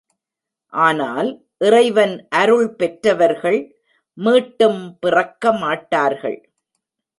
[0.73, 1.29] ஆனால்
[1.57, 3.59] இறைவன் அருள் பெற்றவர்கள்
[4.17, 6.39] மீட்டும் பிறக்க மாட்டார்கள்.